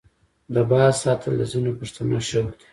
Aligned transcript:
د 0.53 0.55
باز 0.69 0.93
ساتل 1.03 1.33
د 1.37 1.41
ځینو 1.51 1.71
پښتنو 1.79 2.17
شوق 2.29 2.49
دی. 2.59 2.65